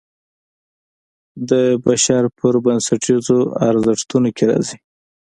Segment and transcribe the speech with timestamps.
[1.49, 1.51] د
[1.85, 4.77] بشر په بنسټیزو ارزښتونو کې راځي.